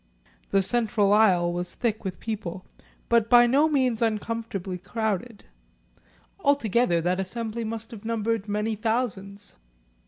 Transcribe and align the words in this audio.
The 0.49 0.63
central 0.63 1.13
aisle 1.13 1.53
was 1.53 1.75
thick 1.75 2.03
with 2.03 2.19
people, 2.19 2.65
but 3.07 3.29
by 3.29 3.45
no 3.45 3.69
means 3.69 4.01
uncomfortably 4.01 4.79
crowded; 4.79 5.43
altogether 6.39 7.01
that 7.01 7.19
assembly 7.19 7.63
must 7.63 7.91
have 7.91 8.03
numbered 8.03 8.47
many 8.49 8.75
thousands. 8.75 9.57